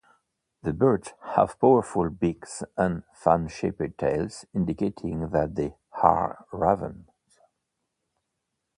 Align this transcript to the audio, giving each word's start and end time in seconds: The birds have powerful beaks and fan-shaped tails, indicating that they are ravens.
The 0.63 0.73
birds 0.73 1.13
have 1.35 1.59
powerful 1.59 2.09
beaks 2.09 2.63
and 2.75 3.03
fan-shaped 3.13 3.99
tails, 3.99 4.45
indicating 4.51 5.29
that 5.29 5.53
they 5.53 5.75
are 5.93 6.43
ravens. 6.51 7.07